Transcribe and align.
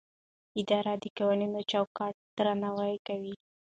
اداره 0.61 0.93
د 1.03 1.05
قانوني 1.17 1.61
چوکاټ 1.71 2.15
درناوی 2.37 2.95
کوي. 3.07 3.35